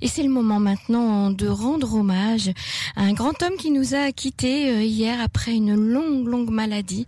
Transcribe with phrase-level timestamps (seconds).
[0.00, 2.50] Et c'est le moment maintenant de rendre hommage
[2.96, 7.06] à un grand homme qui nous a quittés euh, hier après une longue, longue maladie.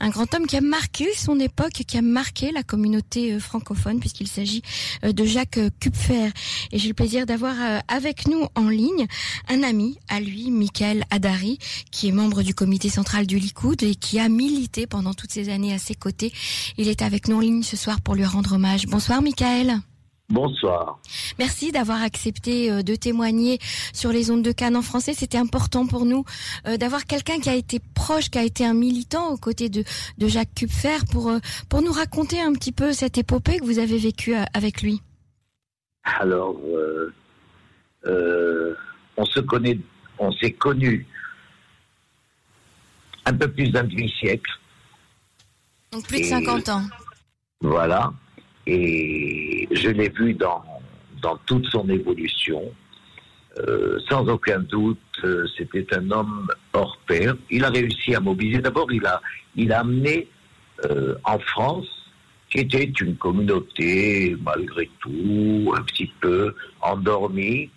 [0.00, 4.00] Un grand homme qui a marqué son époque, qui a marqué la communauté euh, francophone,
[4.00, 4.62] puisqu'il s'agit
[5.04, 6.30] euh, de Jacques Kupfer.
[6.72, 7.54] Et j'ai le plaisir d'avoir
[7.88, 9.06] avec nous en ligne
[9.48, 11.58] un ami à lui, Michael Adari,
[11.90, 15.48] qui est membre du comité central du Likoud et qui a milité pendant toutes ces
[15.48, 16.32] années à ses côtés.
[16.76, 18.86] Il est avec nous en ligne ce soir pour lui rendre hommage.
[18.86, 19.80] Bonsoir Michael.
[20.30, 21.00] Bonsoir.
[21.38, 23.58] Merci d'avoir accepté euh, de témoigner
[23.94, 25.14] sur les ondes de Cannes en français.
[25.14, 26.24] C'était important pour nous
[26.66, 29.84] euh, d'avoir quelqu'un qui a été proche, qui a été un militant aux côtés de,
[30.18, 31.38] de Jacques Kupfer pour, euh,
[31.70, 35.00] pour nous raconter un petit peu cette épopée que vous avez vécue avec lui.
[36.04, 36.56] Alors,
[38.04, 39.78] on se connaît,
[40.18, 41.06] on s'est connus
[43.24, 44.50] un peu plus d'un demi-siècle.
[45.92, 46.82] Donc plus de 50 ans.
[47.62, 48.12] Voilà.
[48.70, 50.62] Et je l'ai vu dans,
[51.22, 52.62] dans toute son évolution.
[53.58, 57.34] Euh, sans aucun doute, euh, c'était un homme hors pair.
[57.50, 58.60] Il a réussi à mobiliser.
[58.60, 59.22] D'abord, il a,
[59.56, 60.28] il a amené
[60.84, 61.88] euh, en France,
[62.50, 67.70] qui était une communauté, malgré tout, un petit peu endormie,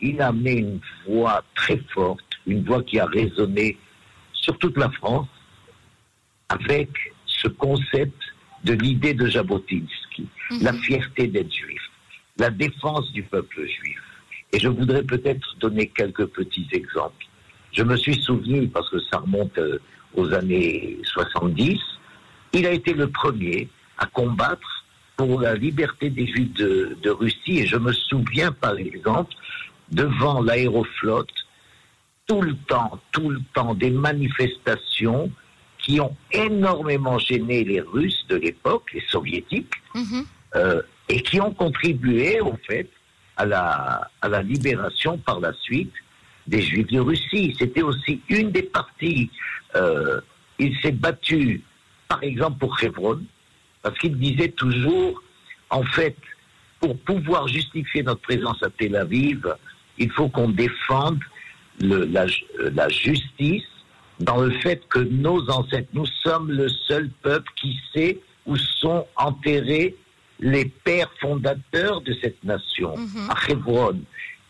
[0.00, 3.78] il a amené une voix très forte, une voix qui a résonné
[4.32, 5.26] sur toute la France,
[6.50, 6.90] avec
[7.26, 8.14] ce concept
[8.64, 10.62] de l'idée de Jabotinsky, mhm.
[10.62, 11.82] la fierté d'être juif,
[12.38, 14.00] la défense du peuple juif.
[14.52, 17.26] Et je voudrais peut-être donner quelques petits exemples.
[17.72, 19.78] Je me suis souvenu, parce que ça remonte euh,
[20.14, 21.78] aux années 70,
[22.54, 24.86] il a été le premier à combattre
[25.16, 27.58] pour la liberté des Juifs de, de Russie.
[27.58, 29.34] Et je me souviens, par exemple,
[29.90, 31.28] devant l'aéroflotte,
[32.26, 35.30] tout le temps, tout le temps, des manifestations
[35.88, 40.26] qui ont énormément gêné les Russes de l'époque, les Soviétiques, mhm.
[40.54, 42.90] euh, et qui ont contribué, au fait,
[43.38, 45.92] à la, à la libération par la suite
[46.46, 47.56] des Juifs de Russie.
[47.58, 49.30] C'était aussi une des parties.
[49.76, 50.20] Euh,
[50.58, 51.62] il s'est battu,
[52.06, 53.22] par exemple, pour Hebron,
[53.80, 55.22] parce qu'il disait toujours,
[55.70, 56.16] en fait,
[56.80, 59.54] pour pouvoir justifier notre présence à Tel Aviv,
[59.96, 61.20] il faut qu'on défende
[61.80, 62.26] le, la,
[62.74, 63.64] la justice
[64.20, 69.06] dans le fait que nos ancêtres, nous sommes le seul peuple qui sait où sont
[69.16, 69.94] enterrés
[70.40, 73.28] les pères fondateurs de cette nation, mhm.
[73.30, 74.00] à Hebron.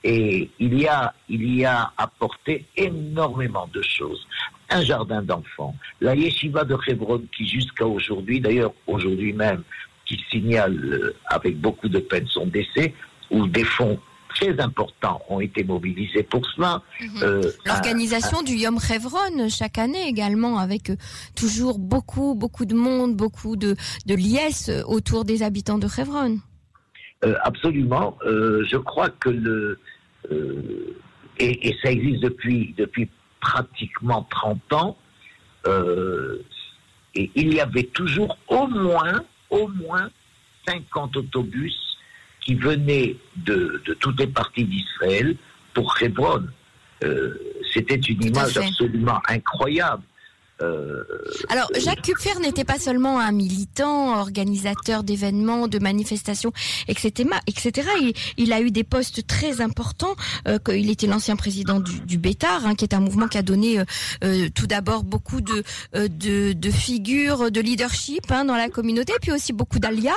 [0.04, 4.26] Et il y a, il y a apporté énormément de choses.
[4.70, 9.62] Un jardin d'enfants, la yeshiva de Hebron qui jusqu'à aujourd'hui, d'ailleurs aujourd'hui même,
[10.04, 12.94] qui signale euh, avec beaucoup de peine son décès,
[13.30, 13.98] ou des fonds
[14.38, 16.82] très importants ont été mobilisés pour cela.
[17.00, 17.08] Mhm.
[17.22, 20.96] Euh, L'organisation du Yom Chevron chaque année également, avec euh,
[21.34, 23.74] toujours beaucoup, beaucoup de monde, beaucoup de,
[24.06, 26.38] de liesses autour des habitants de Chevron.
[27.24, 28.16] Euh, absolument.
[28.24, 29.78] je crois que le
[31.40, 33.08] et, et, ça existe depuis depuis
[33.40, 34.96] pratiquement 30 ans.
[37.14, 40.10] et il y avait toujours au moins au moins
[40.66, 41.87] 50 autobus
[42.48, 45.36] qui venaient de, toutes les parties d'Israël
[45.74, 46.46] pour Hebron.
[47.04, 47.34] Euh,
[47.74, 50.02] c'était une image absolument incroyable.
[50.62, 51.04] Euh,
[51.48, 56.52] Alors, Jacques Kupfer n'était pas seulement un militant, organisateur d'événements, de manifestations,
[56.88, 57.30] etc.
[57.46, 57.88] etc.
[58.36, 60.16] Il, a eu des postes très importants.
[60.46, 63.42] Euh, il était l'ancien président du, du Bétar, hein, qui est un mouvement qui a
[63.42, 63.82] donné
[64.24, 65.62] euh, tout d'abord beaucoup de,
[65.94, 70.12] de, figures de leadership hein, dans la communauté, puis aussi beaucoup d'alias,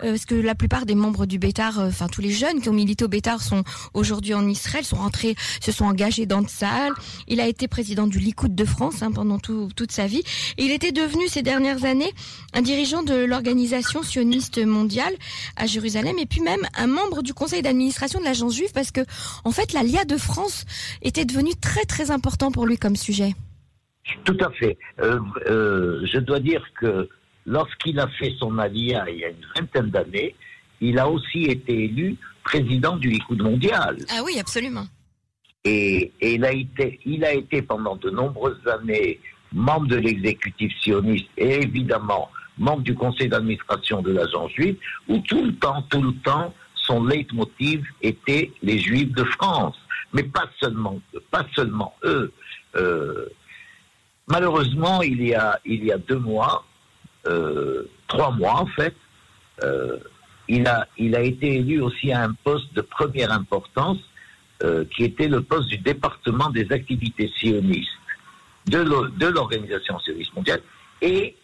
[0.00, 3.04] parce que la plupart des membres du Bétar, enfin tous les jeunes qui ont milité
[3.04, 6.92] au Bétar sont aujourd'hui en Israël, sont rentrés, se sont engagés dans le Sahel.
[7.28, 10.22] Il a été président du Likoud de France hein, pendant tout, tout de sa vie.
[10.58, 12.12] il était devenu ces dernières années
[12.52, 15.14] un dirigeant de l'organisation sioniste mondiale
[15.56, 19.00] à Jérusalem et puis même un membre du conseil d'administration de l'agence juive parce que
[19.44, 20.64] en fait l'ALIA de France
[21.02, 23.34] était devenu très très important pour lui comme sujet.
[24.24, 24.76] Tout à fait.
[25.00, 25.18] Euh,
[25.48, 27.08] euh, je dois dire que
[27.46, 30.34] lorsqu'il a fait son alia il y a une vingtaine d'années,
[30.80, 33.96] il a aussi été élu président du Likoud mondial.
[34.10, 34.86] Ah oui, absolument.
[35.64, 39.18] Et, et, il, a été, il a été pendant de nombreuses années
[39.54, 44.76] membre de l'exécutif sioniste et évidemment membre du conseil d'administration de l'agence juive,
[45.08, 49.76] où tout le temps, tout le temps, son leitmotiv était les juifs de France.
[50.12, 52.32] Mais pas seulement, pas seulement eux.
[52.76, 53.26] Euh,
[54.28, 56.64] malheureusement, il y a, il y a deux mois,
[57.26, 58.94] euh, trois mois en fait,
[59.62, 59.98] euh,
[60.46, 63.98] il, a, il a été élu aussi à un poste de première importance,
[64.92, 67.90] qui était le poste du département des activités sionistes
[68.66, 70.60] de l'Organisation Service mondiale
[71.02, 71.36] et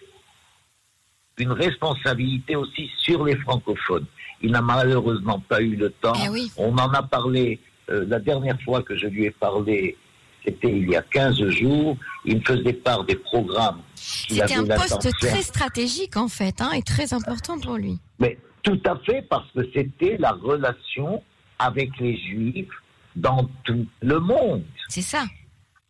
[1.39, 4.07] une responsabilité aussi sur les francophones.
[4.43, 6.13] Il n'a malheureusement pas eu le temps.
[6.17, 9.97] Eh On en a parlé euh, la dernière fois que je lui ai parlé.
[10.45, 11.97] C'était il y a 15 jours.
[12.25, 13.81] Il me faisait part des programmes.
[13.95, 17.99] C'était un poste très stratégique en fait, hein, et très important pour lui.
[18.19, 21.23] Mais tout à fait, parce que c'était la relation
[21.59, 22.69] avec les Juifs
[23.17, 24.65] dans tout le monde.
[24.89, 25.25] C'est ça.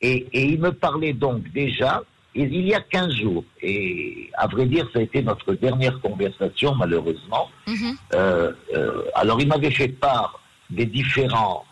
[0.00, 2.02] Et, il me parlait donc déjà,
[2.34, 6.74] il y a 15 jours, et à vrai dire, ça a été notre dernière conversation,
[6.76, 7.48] malheureusement.
[7.66, 7.96] Mhm.
[8.14, 11.64] Euh, euh, alors, il m'avait fait part des différents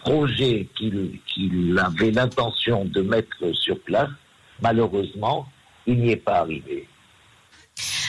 [0.00, 4.10] projets qu'il avait l'intention de mettre sur place.
[4.60, 5.46] Malheureusement,
[5.86, 6.88] il n'y est pas arrivé.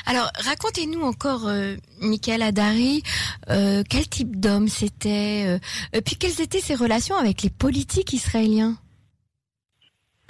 [0.06, 3.04] Alors, racontez-nous encore, euh, Michael Adari,
[3.50, 5.60] euh, quel type d'homme c'était,
[5.94, 8.78] euh, puis quelles étaient ses relations avec les politiques israéliens?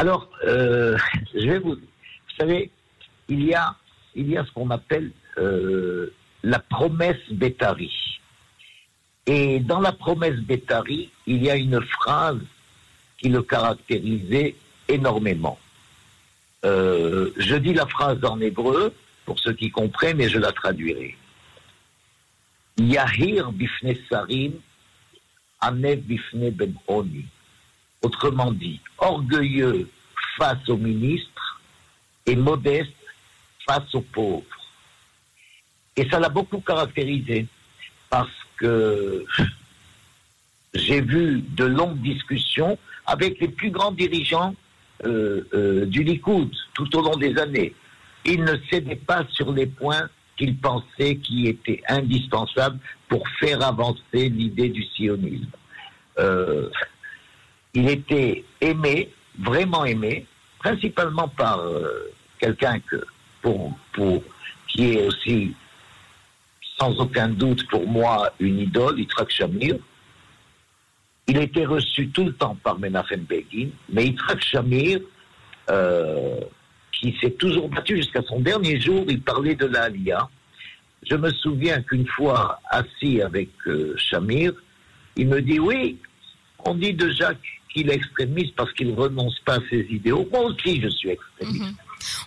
[0.01, 2.71] Alors, je vais vous, vous savez,
[3.29, 3.75] il y a,
[4.15, 8.19] ce qu'on appelle la promesse Bétari.
[9.27, 12.41] Et dans la promesse Bétari, il y a une phrase
[13.19, 14.55] qui le caractérisait
[14.87, 15.59] énormément.
[16.63, 18.95] je dis la phrase en hébreu,
[19.27, 21.15] pour ceux qui comprennent, et je la traduirai.
[22.79, 24.53] Yahir bifne sarim,
[25.59, 26.73] anev bifne ben.
[28.01, 29.89] Autrement dit, orgueilleux
[30.37, 31.61] face aux ministres
[32.25, 32.91] et modeste
[33.67, 34.43] face aux pauvres.
[35.95, 37.47] Et ça l'a beaucoup caractérisé
[38.09, 39.25] parce que
[40.73, 44.55] j'ai vu de longues discussions avec les plus grands dirigeants
[45.05, 47.73] euh, euh, du Likoud tout au long des années
[48.25, 54.29] il ne cédait pas sur les points qu'il pensait qui étaient indispensables pour faire avancer
[54.29, 55.51] l'idée du sionisme.
[56.19, 56.69] Euh,
[57.73, 59.09] il était aimé,
[59.39, 60.25] vraiment aimé,
[60.59, 63.03] principalement par euh, quelqu'un que
[63.41, 63.73] pour,
[64.67, 65.53] qui est aussi
[66.79, 69.75] sans aucun doute pour moi une idole, Yitzhak Shamir.
[71.27, 74.99] Il était reçu tout le temps par Menachem Begin, mais Yitzhak Shamir
[75.69, 76.39] euh,
[76.91, 79.05] qui s'est toujours battu jusqu'à son dernier jour.
[79.07, 80.27] Il parlait de l'Alia.
[81.09, 84.53] Je me souviens qu'une fois, assis avec euh, Shamir,
[85.15, 85.97] il me dit Oui,
[86.65, 90.27] on dit de Jacques qu'il est extrémiste parce qu'il renonce pas à ses idéaux.
[90.31, 91.63] Moi aussi, je suis extrémiste.
[91.63, 91.75] Mhm.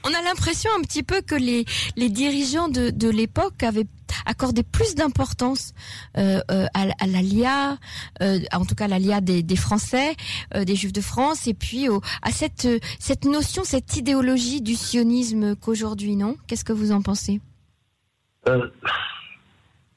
[0.05, 1.65] On a l'impression un petit peu que les,
[1.97, 3.87] les dirigeants de, de l'époque avaient
[4.25, 5.75] accordé plus d'importance
[6.17, 7.79] euh, euh, à, à l'ALIA,
[8.23, 10.15] euh, en tout cas l'ALIA des, des Français,
[10.55, 12.69] des Juifs de France, et puis au, à cette,
[13.01, 16.37] cette notion, cette idéologie du sionisme qu'aujourd'hui, non?
[16.47, 17.41] Qu'est-ce que vous en pensez?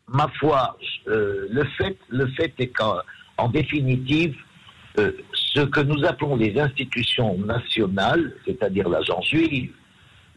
[0.07, 2.97] Ma foi, le fait, le fait est qu'en
[3.38, 4.35] en définitive,
[5.53, 9.71] ce que nous appelons les institutions nationales, c'est-à-dire l'agent juif,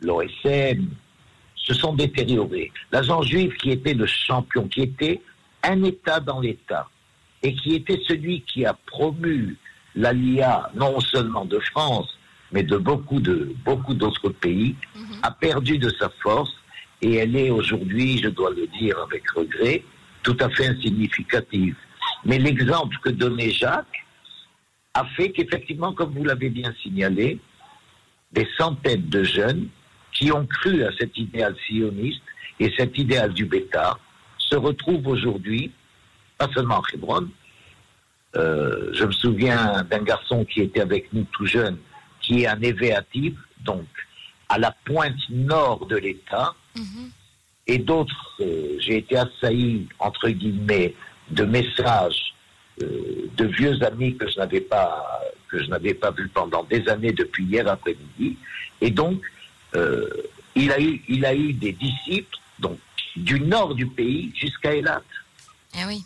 [0.01, 0.89] l'OSM,
[1.57, 2.73] se sont détériorées.
[2.93, 5.21] L'agent juif qui était le champion, qui était
[5.63, 6.89] un État dans l'État,
[7.43, 9.57] et qui était celui qui a promu
[9.95, 12.19] l'ALIA, non seulement de France,
[12.53, 15.19] mais de beaucoup de beaucoup d'autres pays, mhm.
[15.23, 16.55] a perdu de sa force
[17.03, 19.83] et elle est aujourd'hui, je dois le dire avec regret,
[20.23, 21.77] tout à fait insignificative.
[22.25, 24.07] Mais l'exemple que donnait Jacques,
[24.95, 27.39] a fait qu'effectivement, comme vous l'avez bien signalé,
[28.33, 29.69] des centaines de jeunes
[30.13, 32.23] qui ont cru à cet idéal sioniste
[32.59, 33.99] et cet idéal du bêta
[34.39, 35.73] se retrouvent aujourd'hui,
[36.39, 37.29] pas seulement à Hebron,
[38.37, 41.79] euh, je me souviens d'un garçon qui était avec nous tout jeune,
[42.21, 43.87] qui est un évéatif, donc
[44.49, 47.11] à la pointe nord de l'État, mhm.
[47.67, 50.95] et d'autres, euh, j'ai été assailli, entre guillemets,
[51.31, 52.35] de messages
[52.81, 55.59] de vieux amis que je n'avais pas que
[56.13, 58.37] vu pendant des années depuis hier après-midi.
[58.81, 59.21] Et donc,
[59.77, 60.09] euh,
[60.55, 62.37] il a eu a eu des disciples
[63.17, 65.03] du nord du pays jusqu'à Elat.
[65.75, 66.03] Ah oui.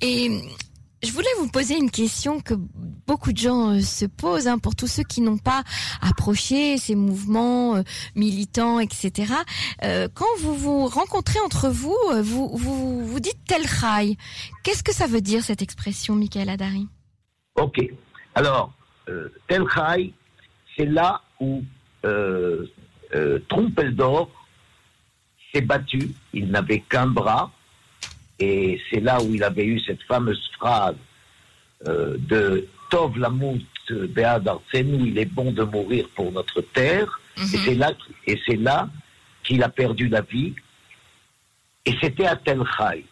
[0.00, 0.30] Et
[1.02, 2.54] je voulais vous poser une question que
[3.06, 5.62] beaucoup de gens euh, se posent hein, pour tous ceux qui n'ont pas
[6.02, 7.82] approché ces mouvements euh,
[8.14, 9.32] militants, etc.
[9.82, 13.62] Euh, quand vous vous rencontrez entre vous, vous vous, dites tel.
[14.62, 16.86] Qu'est-ce que ça veut dire cette expression, Michael Adari
[17.56, 17.80] Ok.
[18.34, 18.72] Alors,
[19.48, 19.64] tel
[20.76, 21.62] c'est là où
[23.48, 24.30] Trompeldor
[25.52, 26.10] s'est battu.
[26.32, 27.50] Il n'avait qu'un bras
[28.40, 30.96] et c'est là où il avait eu cette fameuse phrase
[31.86, 37.20] euh, de Tov Lamout Be'ad Arsenu, il est bon de mourir pour notre terre.
[37.36, 37.46] Et mhm.
[37.46, 37.92] c'est là,
[38.26, 38.88] et c'est là
[39.42, 40.54] qu'il a perdu la vie.
[41.84, 43.04] Et c'était à Tel Chai.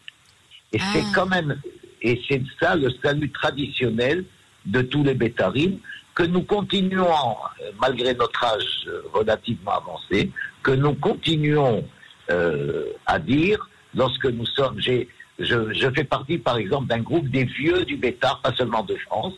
[0.71, 1.11] Et c'est ah.
[1.13, 1.59] quand même,
[2.01, 4.25] et c'est ça le salut traditionnel
[4.65, 5.79] de tous les bétarines,
[6.15, 7.35] que nous continuons,
[7.79, 10.31] malgré notre âge relativement avancé,
[10.63, 11.87] que nous continuons
[12.29, 15.07] euh, à dire lorsque nous sommes, j'ai,
[15.39, 19.33] je, fais partie par exemple d'un groupe des vieux du Bétar, pas seulement de France,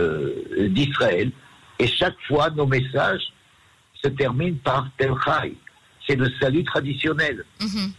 [0.00, 1.30] euh, d'Israël,
[1.78, 3.32] et chaque fois nos messages
[3.94, 5.12] se terminent par Tel
[6.06, 7.44] C'est le salut traditionnel.
[7.60, 7.92] Mhm.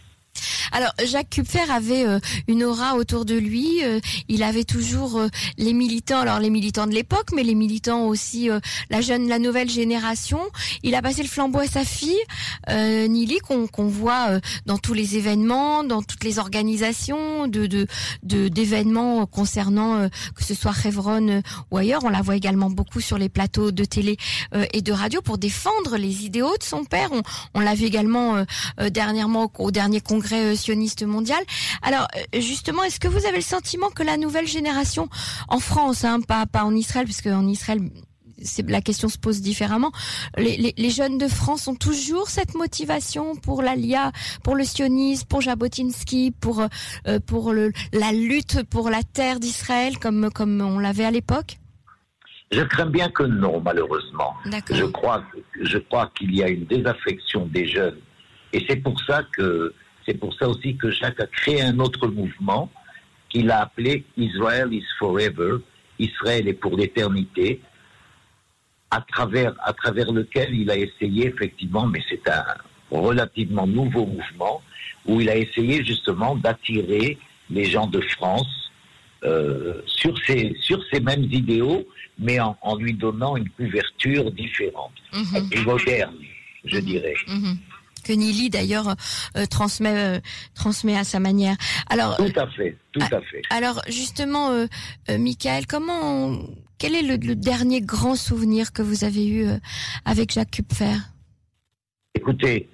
[0.72, 3.84] Alors Jacques Kupfer avait euh, une aura autour de lui.
[3.84, 8.06] Euh, il avait toujours euh, les militants, alors les militants de l'époque, mais les militants
[8.06, 8.48] aussi
[8.90, 10.40] la jeune, la nouvelle génération.
[10.82, 12.18] Il a passé le flambeau à sa fille
[12.68, 17.86] Nili, qu'on voit dans tous les événements, dans toutes les organisations de
[18.22, 22.04] d'événements concernant que ce soit Chevron ou ailleurs.
[22.04, 24.16] On la voit également beaucoup sur les plateaux de télé
[24.72, 27.10] et de radio pour défendre les idéaux de son père.
[27.54, 28.44] On, l'a vu également
[28.90, 31.42] dernièrement au dernier congrès sioniste mondial.
[31.82, 35.08] Alors euh, justement, est-ce que vous avez le sentiment que la nouvelle génération
[35.48, 37.80] en France, hein, pas pas en Israël, puisque en Israël
[38.68, 39.92] la question se pose différemment.
[40.36, 44.12] Les, jeunes de France ont toujours cette motivation pour l'ALIA,
[44.42, 49.98] pour le sionisme, pour Jabotinsky, pour euh, pour le, la lutte pour la terre d'Israël,
[49.98, 51.58] comme comme on l'avait à l'époque?
[52.50, 54.34] Je crains bien que non, malheureusement.
[54.70, 55.22] Je crois
[55.60, 57.98] je crois qu'il y a une désaffection des jeunes,
[58.52, 59.72] et c'est pour ça que
[60.10, 62.68] c'est pour ça aussi que Jacques a créé un autre mouvement
[63.28, 65.58] qu'il a appelé Israel is Forever,
[66.00, 67.60] Israël est pour l'éternité,
[68.90, 72.44] à travers, à travers lequel il a essayé effectivement, mais c'est un
[72.90, 74.62] relativement nouveau mouvement,
[75.06, 77.16] où il a essayé justement d'attirer
[77.50, 78.72] les gens de France
[79.22, 81.86] euh, sur, ces, sur ces mêmes idéaux,
[82.18, 85.50] mais en, lui donnant une couverture différente, mhm.
[85.50, 86.16] plus moderne,
[86.64, 86.84] je mhm.
[86.84, 87.14] dirais.
[87.28, 87.58] Mhm
[88.00, 88.94] que Nili d'ailleurs
[89.36, 90.20] euh, transmet euh,
[90.54, 91.56] transmet à sa manière.
[91.88, 93.42] Alors tout à fait, tout à, fait.
[93.50, 94.66] Alors justement, euh,
[95.08, 96.38] Michael, comment
[96.78, 99.46] quel est le, dernier grand souvenir que vous avez eu
[100.04, 100.96] avec Jacques Kupfer?
[102.14, 102.68] Écoutez,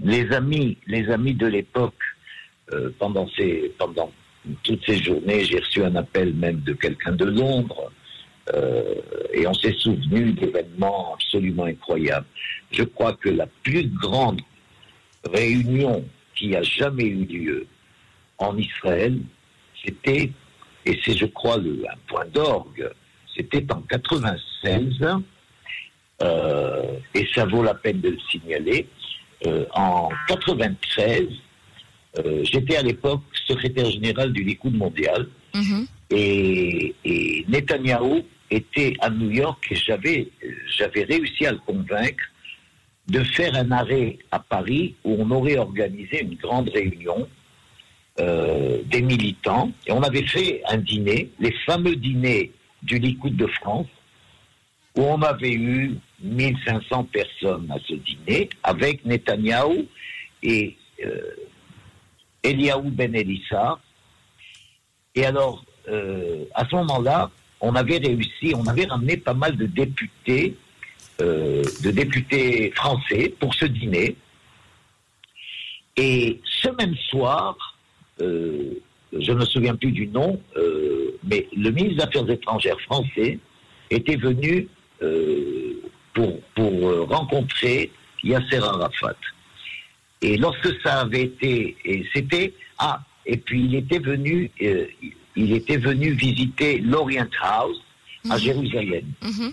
[0.00, 1.94] les amis, les amis de l'époque,
[2.98, 4.12] pendant ces pendant
[4.62, 7.90] toutes ces journées, j'ai reçu un appel même de quelqu'un de Londres
[8.54, 8.94] euh,
[9.32, 12.26] et on s'est souvenu d'événements absolument incroyables.
[12.70, 14.40] Je crois que la plus grande
[15.32, 17.66] réunion qui a jamais eu lieu
[18.38, 19.18] en Israël,
[19.84, 20.30] c'était,
[20.84, 22.88] et c'est je crois le, un point d'orgue,
[23.36, 25.04] c'était en 96,
[26.22, 28.86] euh, et ça vaut la peine de le signaler.
[29.46, 31.26] Euh, en 93,
[32.18, 35.86] euh, j'étais à l'époque secrétaire général du Likoud mondial, mm-hmm.
[36.10, 40.28] et, et Netanyahou était à New York et j'avais,
[40.76, 42.24] j'avais réussi à le convaincre
[43.08, 47.28] de faire un arrêt à Paris où on aurait organisé une grande réunion
[48.18, 53.46] euh, des militants et on avait fait un dîner, les fameux dîners du Likoud de
[53.46, 53.88] France,
[54.96, 59.86] où on avait eu 1500 personnes à ce dîner avec Netanyahou
[60.42, 61.20] et euh,
[62.42, 63.78] Eliaou Ben Elissa.
[65.14, 69.66] Et alors, euh, à ce moment-là, on avait réussi, on avait ramené pas mal de
[69.66, 70.56] députés,
[71.22, 74.16] euh, de députés français pour ce dîner.
[75.96, 77.76] Et ce même soir,
[78.20, 78.74] euh,
[79.12, 83.38] je ne me souviens plus du nom, euh, mais le ministre des Affaires étrangères français
[83.90, 84.68] était venu
[86.14, 87.92] pour, pour rencontrer
[88.24, 89.16] Yasser Arafat.
[90.22, 94.50] Et lorsque ça avait été, et c'était, ah, et puis il était venu,
[95.36, 97.80] il était venu visiter l'Orient House
[98.28, 98.40] à mhm.
[98.40, 99.04] Jérusalem.
[99.22, 99.52] Mhm.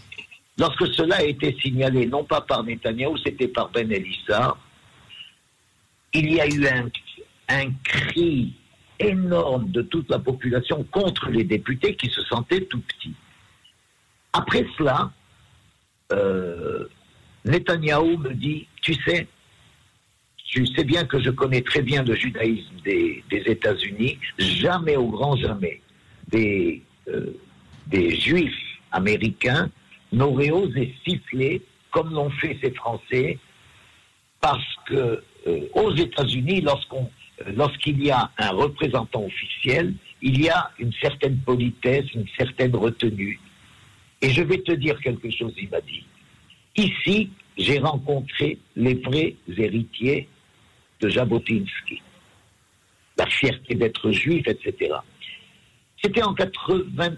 [0.58, 4.56] Lorsque cela a été signalé, non pas par Netanyahu, c'était par Ben Elissa,
[6.14, 6.90] il y a eu un,
[7.50, 8.54] un, cri
[9.00, 13.16] énorme de toute la population contre les députés qui se sentaient tout petits.
[14.32, 15.12] Après cela,
[16.12, 16.88] euh,
[17.46, 19.28] Netanyahou me dit, tu sais,
[20.54, 24.20] tu sais bien que je connais très bien le judaïsme des, États-Unis.
[24.38, 25.82] Jamais, au grand jamais,
[26.28, 27.32] des, euh,
[27.88, 28.54] des juifs
[28.92, 29.72] américains
[30.12, 33.40] n'auraient osé siffler comme l'ont fait ces Français,
[34.42, 40.70] parce que euh, aux États-Unis, euh, lorsqu'il y a un représentant officiel, il y a
[40.78, 43.40] une certaine politesse, une certaine retenue.
[44.22, 46.06] Et je vais te dire quelque chose, il m'a dit.
[46.76, 50.28] Ici, j'ai rencontré les vrais héritiers
[51.04, 52.02] de Jabotinsky,
[53.18, 54.96] la fierté d'être juif, etc.
[56.02, 57.18] C'était en 96,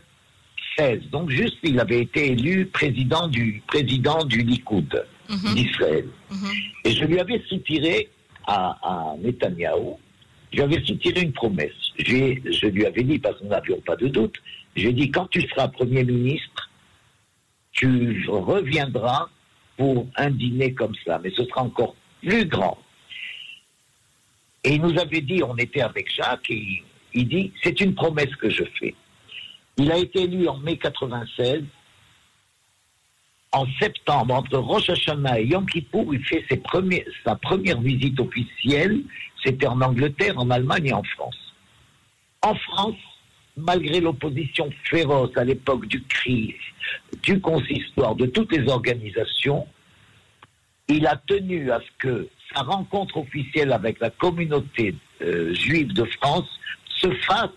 [1.11, 5.53] donc juste il avait été élu président du président du Likoud mhm.
[5.55, 6.07] d'Israël.
[6.31, 6.49] Mhm.
[6.83, 8.09] Et je lui avais soutiré
[8.47, 9.99] à, à Netanyahou,
[10.51, 11.73] lui avais soutiré une promesse.
[11.97, 14.35] Je lui avais dit, parce que nous n'avions pas de doute,
[14.75, 16.69] j'ai dit quand tu seras Premier ministre,
[17.71, 19.29] tu reviendras
[19.77, 22.77] pour un dîner comme ça, mais ce sera encore plus grand.
[24.65, 28.35] Et il nous avait dit, on était avec Jacques, et il dit, c'est une promesse
[28.35, 28.95] que je fais.
[29.77, 31.63] Il a été élu en mai 96.
[33.51, 36.43] En septembre, entre Rosh Hashanah et Yom Kippour, il fait
[37.23, 39.03] sa première visite officielle.
[39.43, 41.53] C'était en Angleterre, en Allemagne et en France.
[42.41, 42.97] En France,
[43.55, 46.55] malgré l'opposition féroce à l'époque du CRIF,
[47.21, 49.67] du consistoire, de toutes les organisations,
[50.87, 56.05] il a tenu à ce que sa rencontre officielle avec la communauté euh, juive de
[56.05, 56.47] France
[57.01, 57.49] se fasse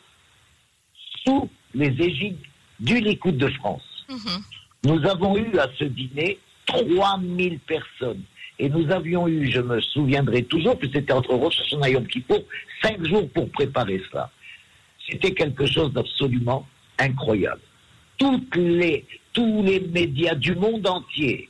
[1.24, 2.38] sous les égides
[2.80, 4.06] du Likoud de France.
[4.08, 4.42] Mhm.
[4.84, 8.22] Nous avons eu à ce dîner 3000 personnes.
[8.60, 12.06] Et nous avions eu, je me souviendrai toujours, que c'était entre Rosh Hashanah et Yom
[12.06, 12.42] Kippour,
[12.82, 14.30] cinq jours pour préparer ça.
[15.08, 16.66] C'était quelque chose d'absolument
[16.98, 17.60] incroyable.
[18.18, 21.48] Toutes les, tous les médias du monde entier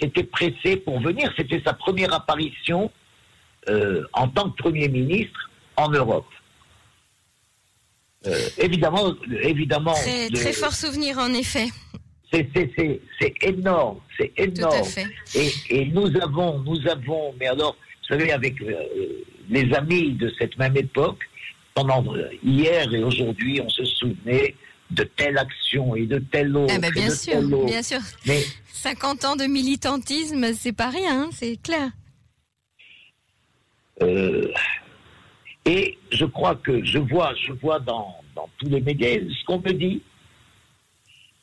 [0.00, 1.32] s'étaient pressés pour venir.
[1.36, 2.90] C'était sa première apparition
[3.68, 6.28] euh, en tant que Premier ministre en Europe.
[8.26, 9.94] Euh, évidemment, évidemment.
[9.94, 11.68] Très, très fort souvenir, en effet.
[12.32, 14.88] C'est énorme, c'est énorme.
[15.34, 18.74] Et, et, nous avons, nous avons, mais alors, vous savez, avec euh,
[19.48, 21.20] les amis de cette même époque,
[21.74, 22.04] pendant
[22.42, 24.54] hier et aujourd'hui, on se souvenait
[24.90, 26.72] de telle action et de telle autre.
[26.74, 28.00] Ah bah bien sûr, bien sûr.
[28.26, 31.90] Mais 50 ans de militantisme, c'est pas rien, hein, c'est clair.
[34.02, 34.52] Euh,
[35.64, 39.58] et je crois que je vois, je vois dans, dans tous les médias ce qu'on
[39.58, 40.02] me dit.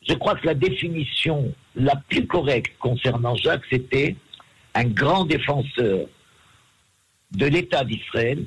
[0.08, 4.16] Je crois que la définition la plus correcte concernant Jacques, c'était
[4.74, 6.06] un grand défenseur
[7.32, 8.44] de l'État d'Israël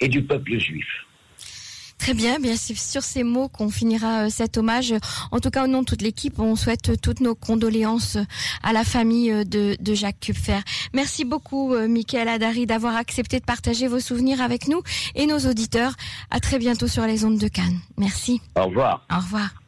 [0.00, 0.86] et du peuple juif.
[2.00, 4.94] Très bien, bien c'est sur ces mots qu'on finira euh, cet hommage.
[5.32, 8.16] En tout cas, au nom de toute l'équipe, on souhaite toutes nos condoléances
[8.62, 10.60] à la famille euh, de, Jacques Kupfer.
[10.94, 14.82] Merci beaucoup, euh, Michael Adari, d'avoir accepté de partager vos souvenirs avec nous
[15.14, 15.92] et nos auditeurs.
[16.30, 17.78] À très bientôt sur les ondes de Cannes.
[17.98, 18.40] Merci.
[18.56, 19.04] Au revoir.
[19.12, 19.59] Au revoir.